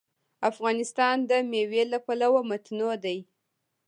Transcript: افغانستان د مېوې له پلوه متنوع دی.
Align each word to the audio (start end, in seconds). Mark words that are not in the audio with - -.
افغانستان 0.49 1.15
د 1.29 1.31
مېوې 1.51 1.83
له 1.91 1.99
پلوه 2.05 2.41
متنوع 2.49 2.95
دی. 3.05 3.17